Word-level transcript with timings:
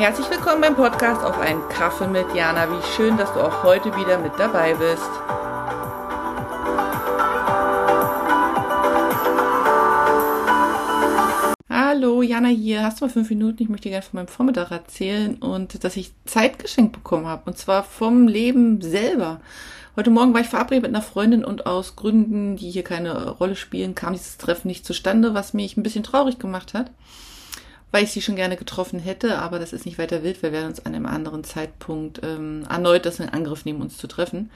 Herzlich 0.00 0.30
willkommen 0.30 0.62
beim 0.62 0.76
Podcast 0.76 1.22
auf 1.22 1.38
einen 1.38 1.60
Kaffee 1.68 2.06
mit 2.06 2.34
Jana. 2.34 2.66
Wie 2.70 2.82
schön, 2.96 3.18
dass 3.18 3.34
du 3.34 3.40
auch 3.40 3.62
heute 3.64 3.94
wieder 3.96 4.16
mit 4.16 4.32
dabei 4.38 4.72
bist. 4.72 5.10
Hallo, 11.68 12.22
Jana 12.22 12.48
hier. 12.48 12.82
Hast 12.82 12.98
du 12.98 13.04
mal 13.04 13.10
fünf 13.10 13.28
Minuten? 13.28 13.62
Ich 13.62 13.68
möchte 13.68 13.90
dir 13.90 13.96
gerne 13.96 14.06
von 14.06 14.16
meinem 14.16 14.28
Vormittag 14.28 14.70
erzählen 14.70 15.34
und 15.34 15.84
dass 15.84 15.98
ich 15.98 16.12
Zeit 16.24 16.58
geschenkt 16.58 16.92
bekommen 16.92 17.26
habe. 17.26 17.42
Und 17.44 17.58
zwar 17.58 17.82
vom 17.82 18.26
Leben 18.26 18.80
selber. 18.80 19.42
Heute 19.96 20.08
Morgen 20.08 20.32
war 20.32 20.40
ich 20.40 20.48
verabredet 20.48 20.84
mit 20.84 20.94
einer 20.94 21.04
Freundin 21.04 21.44
und 21.44 21.66
aus 21.66 21.96
Gründen, 21.96 22.56
die 22.56 22.70
hier 22.70 22.84
keine 22.84 23.32
Rolle 23.32 23.54
spielen, 23.54 23.94
kam 23.94 24.14
dieses 24.14 24.38
Treffen 24.38 24.68
nicht 24.68 24.86
zustande, 24.86 25.34
was 25.34 25.52
mich 25.52 25.76
ein 25.76 25.82
bisschen 25.82 26.04
traurig 26.04 26.38
gemacht 26.38 26.72
hat 26.72 26.90
weil 27.90 28.04
ich 28.04 28.12
sie 28.12 28.22
schon 28.22 28.36
gerne 28.36 28.56
getroffen 28.56 29.00
hätte, 29.00 29.38
aber 29.38 29.58
das 29.58 29.72
ist 29.72 29.86
nicht 29.86 29.98
weiter 29.98 30.22
wild. 30.22 30.42
Wir 30.42 30.52
werden 30.52 30.68
uns 30.68 30.84
an 30.84 30.94
einem 30.94 31.06
anderen 31.06 31.44
Zeitpunkt 31.44 32.20
ähm, 32.22 32.66
erneut 32.68 33.06
das 33.06 33.20
in 33.20 33.28
Angriff 33.28 33.64
nehmen, 33.64 33.82
uns 33.82 33.96
zu 33.96 34.06
treffen. 34.06 34.50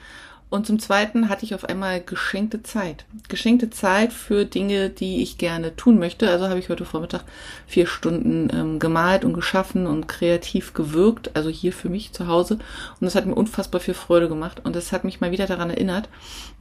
Und 0.49 0.67
zum 0.67 0.79
Zweiten 0.79 1.27
hatte 1.27 1.43
ich 1.43 1.55
auf 1.55 1.65
einmal 1.65 2.01
geschenkte 2.01 2.61
Zeit. 2.61 3.05
Geschenkte 3.27 3.71
Zeit 3.71 4.13
für 4.13 4.45
Dinge, 4.45 4.89
die 4.89 5.23
ich 5.23 5.39
gerne 5.39 5.75
tun 5.75 5.97
möchte. 5.97 6.29
Also 6.29 6.47
habe 6.47 6.59
ich 6.59 6.69
heute 6.69 6.85
Vormittag 6.85 7.23
vier 7.65 7.87
Stunden 7.87 8.49
ähm, 8.53 8.79
gemalt 8.79 9.25
und 9.25 9.33
geschaffen 9.33 9.87
und 9.87 10.07
kreativ 10.07 10.73
gewirkt. 10.73 11.35
Also 11.35 11.49
hier 11.49 11.73
für 11.73 11.89
mich 11.89 12.13
zu 12.13 12.27
Hause. 12.27 12.55
Und 12.55 13.01
das 13.01 13.15
hat 13.15 13.25
mir 13.25 13.33
unfassbar 13.33 13.81
viel 13.81 13.95
Freude 13.95 14.29
gemacht. 14.29 14.61
Und 14.63 14.75
das 14.75 14.91
hat 14.91 15.03
mich 15.03 15.19
mal 15.19 15.31
wieder 15.31 15.47
daran 15.47 15.71
erinnert, 15.71 16.09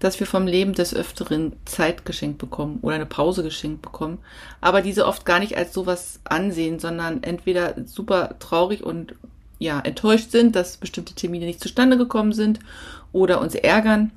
dass 0.00 0.18
wir 0.18 0.26
vom 0.26 0.46
Leben 0.46 0.72
des 0.72 0.94
Öfteren 0.94 1.52
Zeit 1.66 2.06
geschenkt 2.06 2.38
bekommen 2.38 2.78
oder 2.80 2.94
eine 2.94 3.06
Pause 3.06 3.42
geschenkt 3.42 3.82
bekommen. 3.82 4.18
Aber 4.62 4.80
diese 4.80 5.06
oft 5.06 5.26
gar 5.26 5.40
nicht 5.40 5.58
als 5.58 5.74
sowas 5.74 6.20
ansehen, 6.24 6.78
sondern 6.78 7.22
entweder 7.22 7.74
super 7.84 8.36
traurig 8.38 8.82
und 8.82 9.14
ja, 9.58 9.80
enttäuscht 9.80 10.30
sind, 10.30 10.56
dass 10.56 10.76
bestimmte 10.76 11.14
Termine 11.14 11.46
nicht 11.46 11.60
zustande 11.60 11.96
gekommen 11.96 12.32
sind 12.32 12.58
oder 13.12 13.40
uns 13.40 13.54
ärgern, 13.54 14.10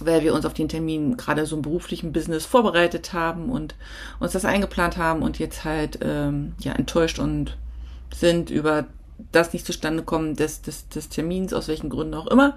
weil 0.00 0.22
wir 0.22 0.34
uns 0.34 0.44
auf 0.44 0.54
den 0.54 0.68
Termin 0.68 1.16
gerade 1.16 1.46
so 1.46 1.56
im 1.56 1.62
beruflichen 1.62 2.12
Business 2.12 2.46
vorbereitet 2.46 3.12
haben 3.12 3.50
und 3.50 3.74
uns 4.20 4.32
das 4.32 4.44
eingeplant 4.44 4.96
haben 4.96 5.22
und 5.22 5.38
jetzt 5.38 5.64
halt 5.64 5.98
ähm, 6.02 6.54
ja 6.60 6.72
enttäuscht 6.72 7.18
und 7.18 7.56
sind 8.14 8.50
über 8.50 8.86
das 9.30 9.52
nicht 9.52 9.66
zustande 9.66 10.02
kommen 10.02 10.34
des, 10.34 10.62
des, 10.62 10.88
des 10.88 11.08
Termins, 11.08 11.52
aus 11.52 11.68
welchen 11.68 11.90
Gründen 11.90 12.14
auch 12.14 12.26
immer. 12.26 12.56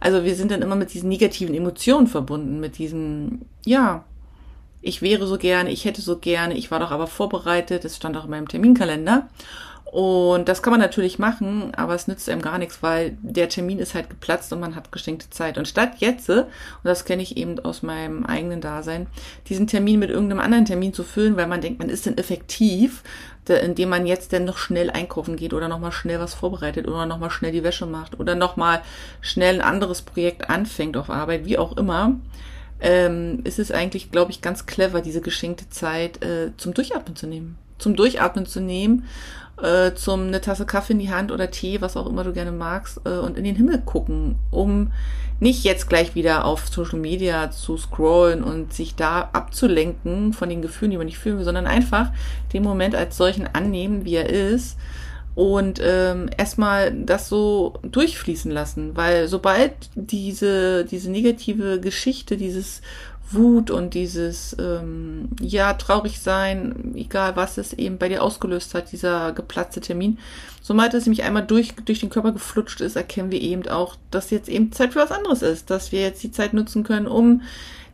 Also 0.00 0.24
wir 0.24 0.36
sind 0.36 0.50
dann 0.50 0.62
immer 0.62 0.76
mit 0.76 0.94
diesen 0.94 1.08
negativen 1.08 1.54
Emotionen 1.54 2.06
verbunden, 2.06 2.60
mit 2.60 2.78
diesem, 2.78 3.42
ja, 3.64 4.04
ich 4.80 5.02
wäre 5.02 5.26
so 5.26 5.38
gerne, 5.38 5.70
ich 5.70 5.86
hätte 5.86 6.02
so 6.02 6.18
gerne, 6.18 6.54
ich 6.54 6.70
war 6.70 6.78
doch 6.78 6.90
aber 6.90 7.06
vorbereitet, 7.06 7.84
das 7.84 7.96
stand 7.96 8.16
auch 8.16 8.24
in 8.24 8.30
meinem 8.30 8.48
Terminkalender. 8.48 9.28
Und 9.94 10.48
das 10.48 10.60
kann 10.60 10.72
man 10.72 10.80
natürlich 10.80 11.20
machen, 11.20 11.72
aber 11.76 11.94
es 11.94 12.08
nützt 12.08 12.28
einem 12.28 12.42
gar 12.42 12.58
nichts, 12.58 12.82
weil 12.82 13.16
der 13.22 13.48
Termin 13.48 13.78
ist 13.78 13.94
halt 13.94 14.10
geplatzt 14.10 14.52
und 14.52 14.58
man 14.58 14.74
hat 14.74 14.90
geschenkte 14.90 15.30
Zeit. 15.30 15.56
Und 15.56 15.68
statt 15.68 15.92
jetzt, 15.98 16.28
und 16.28 16.48
das 16.82 17.04
kenne 17.04 17.22
ich 17.22 17.36
eben 17.36 17.60
aus 17.60 17.84
meinem 17.84 18.26
eigenen 18.26 18.60
Dasein, 18.60 19.06
diesen 19.48 19.68
Termin 19.68 20.00
mit 20.00 20.10
irgendeinem 20.10 20.40
anderen 20.40 20.64
Termin 20.64 20.94
zu 20.94 21.04
füllen, 21.04 21.36
weil 21.36 21.46
man 21.46 21.60
denkt, 21.60 21.78
man 21.78 21.90
ist 21.90 22.06
denn 22.06 22.18
effektiv, 22.18 23.04
indem 23.46 23.88
man 23.88 24.04
jetzt 24.04 24.32
denn 24.32 24.44
noch 24.44 24.58
schnell 24.58 24.90
einkaufen 24.90 25.36
geht 25.36 25.54
oder 25.54 25.68
nochmal 25.68 25.92
schnell 25.92 26.18
was 26.18 26.34
vorbereitet 26.34 26.88
oder 26.88 27.06
nochmal 27.06 27.30
schnell 27.30 27.52
die 27.52 27.62
Wäsche 27.62 27.86
macht 27.86 28.18
oder 28.18 28.34
nochmal 28.34 28.82
schnell 29.20 29.60
ein 29.60 29.60
anderes 29.60 30.02
Projekt 30.02 30.50
anfängt 30.50 30.96
auf 30.96 31.08
Arbeit, 31.08 31.44
wie 31.44 31.56
auch 31.56 31.76
immer, 31.76 32.18
ähm, 32.80 33.42
ist 33.44 33.60
es 33.60 33.70
eigentlich, 33.70 34.10
glaube 34.10 34.32
ich, 34.32 34.42
ganz 34.42 34.66
clever, 34.66 35.02
diese 35.02 35.20
geschenkte 35.20 35.68
Zeit 35.68 36.20
äh, 36.24 36.50
zum 36.56 36.74
Durchatmen 36.74 37.14
zu 37.14 37.28
nehmen. 37.28 37.58
Zum 37.84 37.96
Durchatmen 37.96 38.46
zu 38.46 38.60
nehmen 38.60 39.04
äh, 39.62 39.94
zum 39.94 40.26
eine 40.26 40.40
Tasse 40.40 40.66
Kaffee 40.66 40.94
in 40.94 40.98
die 40.98 41.12
Hand 41.12 41.30
oder 41.30 41.50
Tee, 41.50 41.80
was 41.80 41.96
auch 41.96 42.06
immer 42.06 42.24
du 42.24 42.32
gerne 42.32 42.52
magst, 42.52 43.00
äh, 43.04 43.18
und 43.18 43.38
in 43.38 43.44
den 43.44 43.56
Himmel 43.56 43.78
gucken, 43.78 44.36
um 44.50 44.90
nicht 45.40 45.64
jetzt 45.64 45.88
gleich 45.88 46.14
wieder 46.14 46.44
auf 46.44 46.68
Social 46.68 46.98
Media 46.98 47.50
zu 47.50 47.76
scrollen 47.76 48.42
und 48.42 48.72
sich 48.72 48.94
da 48.94 49.28
abzulenken 49.32 50.32
von 50.32 50.48
den 50.48 50.62
Gefühlen, 50.62 50.90
die 50.90 50.96
man 50.96 51.06
nicht 51.06 51.18
fühlen 51.18 51.38
will, 51.38 51.44
sondern 51.44 51.66
einfach 51.66 52.10
den 52.52 52.62
Moment 52.62 52.94
als 52.94 53.16
solchen 53.16 53.46
annehmen, 53.52 54.04
wie 54.04 54.14
er 54.14 54.28
ist 54.28 54.76
und 55.34 55.80
ähm, 55.82 56.30
erstmal 56.36 56.92
das 56.92 57.28
so 57.28 57.74
durchfließen 57.82 58.50
lassen, 58.50 58.96
weil 58.96 59.26
sobald 59.26 59.72
diese 59.96 60.84
diese 60.84 61.10
negative 61.10 61.80
Geschichte, 61.80 62.36
dieses 62.36 62.82
Wut 63.30 63.70
und 63.70 63.94
dieses 63.94 64.54
ähm, 64.60 65.30
ja 65.40 65.74
traurig 65.74 66.20
sein, 66.20 66.92
egal 66.94 67.36
was 67.36 67.58
es 67.58 67.72
eben 67.72 67.98
bei 67.98 68.08
dir 68.08 68.22
ausgelöst 68.22 68.74
hat, 68.74 68.92
dieser 68.92 69.32
geplatzte 69.32 69.80
Termin. 69.80 70.18
Sobald 70.62 70.94
es 70.94 71.06
nämlich 71.06 71.24
einmal 71.24 71.44
durch 71.46 71.74
durch 71.84 72.00
den 72.00 72.10
Körper 72.10 72.32
geflutscht 72.32 72.80
ist, 72.80 72.96
erkennen 72.96 73.30
wir 73.30 73.40
eben 73.40 73.66
auch, 73.68 73.96
dass 74.10 74.30
jetzt 74.30 74.48
eben 74.48 74.72
Zeit 74.72 74.92
für 74.92 75.00
was 75.00 75.10
anderes 75.10 75.42
ist, 75.42 75.70
dass 75.70 75.92
wir 75.92 76.02
jetzt 76.02 76.22
die 76.22 76.32
Zeit 76.32 76.52
nutzen 76.52 76.84
können, 76.84 77.06
um 77.06 77.42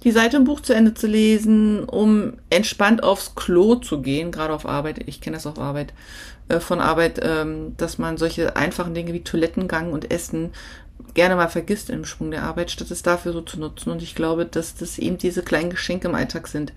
die 0.03 0.13
Seite 0.13 0.39
im 0.39 0.45
Buch 0.45 0.61
zu 0.61 0.75
Ende 0.75 0.95
zu 0.95 1.07
lesen, 1.07 1.85
um 1.85 2.35
entspannt 2.49 3.03
aufs 3.03 3.35
Klo 3.35 3.75
zu 3.75 4.01
gehen, 4.01 4.33
gerade 4.33 4.55
auf 4.55 4.67
Arbeit. 4.67 5.03
Ich 5.07 5.21
kenne 5.21 5.37
das 5.37 5.47
auf 5.47 5.59
Arbeit 5.59 5.93
äh, 6.49 6.59
von 6.61 6.81
Arbeit, 6.81 7.21
ähm, 7.23 7.75
dass 7.77 7.99
man 7.99 8.17
solche 8.17 8.57
einfachen 8.57 8.95
Dinge 8.95 9.13
wie 9.13 9.23
Toilettengang 9.23 9.93
und 9.93 10.11
Essen 10.11 10.51
gerne 11.15 11.37
mal 11.37 11.49
vergisst 11.49 11.91
im 11.91 12.05
Schwung 12.05 12.31
der 12.31 12.43
Arbeit, 12.43 12.71
statt 12.71 12.91
es 12.91 13.03
dafür 13.03 13.33
so 13.33 13.41
zu 13.41 13.59
nutzen. 13.59 13.91
Und 13.91 14.03
ich 14.03 14.15
glaube, 14.15 14.47
dass 14.47 14.75
das 14.75 14.99
eben 14.99 15.19
diese 15.19 15.43
kleinen 15.43 15.71
Geschenke 15.71 16.09
im 16.09 16.15
Alltag 16.15 16.49
sind, 16.49 16.73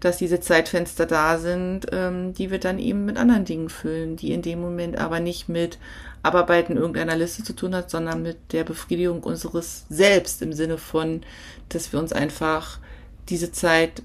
dass 0.00 0.18
diese 0.18 0.40
Zeitfenster 0.40 1.06
da 1.06 1.38
sind, 1.38 1.86
ähm, 1.92 2.34
die 2.34 2.50
wir 2.50 2.58
dann 2.58 2.78
eben 2.78 3.04
mit 3.04 3.16
anderen 3.16 3.44
Dingen 3.44 3.68
füllen, 3.68 4.16
die 4.16 4.32
in 4.32 4.42
dem 4.42 4.60
Moment 4.60 4.98
aber 4.98 5.20
nicht 5.20 5.48
mit 5.48 5.78
Abarbeiten 6.22 6.76
irgendeiner 6.76 7.16
Liste 7.16 7.44
zu 7.44 7.54
tun 7.54 7.74
hat, 7.74 7.90
sondern 7.90 8.22
mit 8.22 8.52
der 8.52 8.64
Befriedigung 8.64 9.22
unseres 9.22 9.84
Selbst 9.88 10.42
im 10.42 10.52
Sinne 10.52 10.78
von, 10.78 11.22
dass 11.68 11.92
wir 11.92 12.00
uns 12.00 12.12
einfach 12.12 12.78
diese 13.28 13.52
Zeit, 13.52 14.02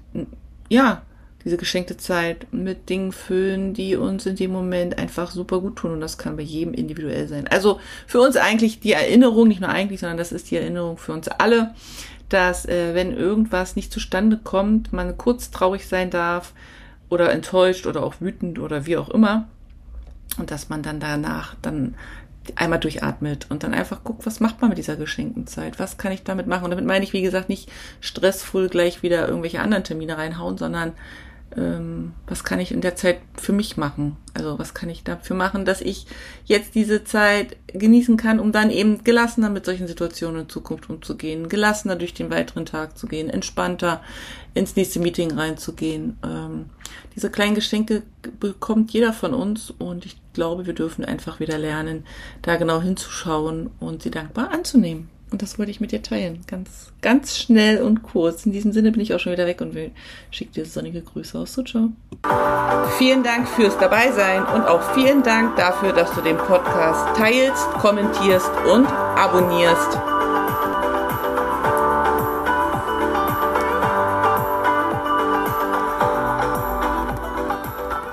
ja, 0.68 1.02
diese 1.44 1.56
geschenkte 1.56 1.96
Zeit 1.96 2.46
mit 2.52 2.88
Dingen 2.88 3.12
füllen, 3.12 3.72
die 3.72 3.96
uns 3.96 4.26
in 4.26 4.36
dem 4.36 4.52
Moment 4.52 4.98
einfach 4.98 5.30
super 5.30 5.60
gut 5.60 5.76
tun. 5.76 5.92
Und 5.92 6.00
das 6.00 6.18
kann 6.18 6.36
bei 6.36 6.42
jedem 6.42 6.74
individuell 6.74 7.28
sein. 7.28 7.48
Also 7.48 7.80
für 8.06 8.20
uns 8.20 8.36
eigentlich 8.36 8.80
die 8.80 8.92
Erinnerung, 8.92 9.48
nicht 9.48 9.60
nur 9.60 9.70
eigentlich, 9.70 10.00
sondern 10.00 10.18
das 10.18 10.32
ist 10.32 10.50
die 10.50 10.56
Erinnerung 10.56 10.98
für 10.98 11.12
uns 11.12 11.28
alle, 11.28 11.74
dass 12.28 12.66
äh, 12.66 12.94
wenn 12.94 13.16
irgendwas 13.16 13.74
nicht 13.74 13.92
zustande 13.92 14.38
kommt, 14.42 14.92
man 14.92 15.16
kurz 15.16 15.50
traurig 15.50 15.86
sein 15.86 16.10
darf 16.10 16.52
oder 17.08 17.32
enttäuscht 17.32 17.86
oder 17.86 18.02
auch 18.02 18.14
wütend 18.20 18.58
oder 18.58 18.86
wie 18.86 18.96
auch 18.96 19.08
immer. 19.08 19.48
Und 20.38 20.50
dass 20.50 20.68
man 20.68 20.82
dann 20.82 21.00
danach 21.00 21.56
dann 21.62 21.94
einmal 22.54 22.78
durchatmet 22.78 23.46
und 23.50 23.62
dann 23.64 23.74
einfach 23.74 24.02
guckt, 24.04 24.26
was 24.26 24.40
macht 24.40 24.60
man 24.60 24.70
mit 24.70 24.78
dieser 24.78 24.96
geschenkten 24.96 25.46
Zeit? 25.46 25.78
Was 25.78 25.98
kann 25.98 26.12
ich 26.12 26.22
damit 26.22 26.46
machen? 26.46 26.64
Und 26.64 26.70
damit 26.70 26.86
meine 26.86 27.04
ich, 27.04 27.12
wie 27.12 27.22
gesagt, 27.22 27.48
nicht 27.48 27.70
stressvoll 28.00 28.68
gleich 28.68 29.02
wieder 29.02 29.28
irgendwelche 29.28 29.60
anderen 29.60 29.84
Termine 29.84 30.16
reinhauen, 30.16 30.56
sondern 30.56 30.92
ähm, 31.56 32.12
was 32.26 32.44
kann 32.44 32.60
ich 32.60 32.72
in 32.72 32.80
der 32.80 32.96
Zeit 32.96 33.18
für 33.36 33.52
mich 33.52 33.76
machen? 33.76 34.16
Also 34.34 34.58
was 34.58 34.74
kann 34.74 34.88
ich 34.88 35.02
dafür 35.02 35.34
machen, 35.34 35.64
dass 35.64 35.80
ich 35.80 36.06
jetzt 36.44 36.74
diese 36.74 37.02
Zeit 37.04 37.56
genießen 37.66 38.16
kann, 38.16 38.38
um 38.38 38.52
dann 38.52 38.70
eben 38.70 39.02
gelassener 39.02 39.50
mit 39.50 39.64
solchen 39.64 39.88
Situationen 39.88 40.42
in 40.42 40.48
Zukunft 40.48 40.88
umzugehen, 40.88 41.48
gelassener 41.48 41.96
durch 41.96 42.14
den 42.14 42.30
weiteren 42.30 42.66
Tag 42.66 42.96
zu 42.96 43.06
gehen, 43.06 43.28
entspannter 43.28 44.00
ins 44.54 44.76
nächste 44.76 45.00
Meeting 45.00 45.32
reinzugehen. 45.32 46.18
Ähm, 46.24 46.66
diese 47.14 47.30
kleinen 47.30 47.54
Geschenke 47.54 48.02
bekommt 48.38 48.92
jeder 48.92 49.12
von 49.12 49.34
uns 49.34 49.70
und 49.70 50.06
ich 50.06 50.16
glaube, 50.32 50.66
wir 50.66 50.74
dürfen 50.74 51.04
einfach 51.04 51.40
wieder 51.40 51.58
lernen, 51.58 52.04
da 52.42 52.56
genau 52.56 52.80
hinzuschauen 52.80 53.70
und 53.80 54.02
sie 54.02 54.10
dankbar 54.10 54.50
anzunehmen. 54.52 55.08
Und 55.30 55.42
das 55.42 55.58
wollte 55.58 55.70
ich 55.70 55.80
mit 55.80 55.92
dir 55.92 56.02
teilen. 56.02 56.40
Ganz, 56.46 56.92
ganz 57.02 57.38
schnell 57.38 57.82
und 57.82 58.02
kurz. 58.02 58.46
In 58.46 58.52
diesem 58.52 58.72
Sinne 58.72 58.90
bin 58.90 59.00
ich 59.00 59.14
auch 59.14 59.20
schon 59.20 59.32
wieder 59.32 59.46
weg 59.46 59.60
und 59.60 59.74
will 59.74 59.92
schicke 60.30 60.52
dir 60.52 60.66
sonnige 60.66 61.02
Grüße 61.02 61.38
aus 61.38 61.54
Sucho. 61.54 61.90
Vielen 62.98 63.22
Dank 63.22 63.48
fürs 63.48 63.78
Dabeisein 63.78 64.42
und 64.42 64.62
auch 64.62 64.94
vielen 64.94 65.22
Dank 65.22 65.56
dafür, 65.56 65.92
dass 65.92 66.12
du 66.12 66.20
den 66.20 66.36
Podcast 66.36 67.16
teilst, 67.16 67.64
kommentierst 67.80 68.50
und 68.70 68.86
abonnierst. 68.86 70.19